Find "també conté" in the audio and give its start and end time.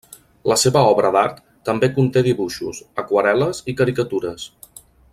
1.69-2.25